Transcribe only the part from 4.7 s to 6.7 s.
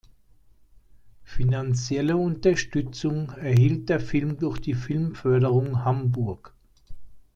Filmförderung Hamburg.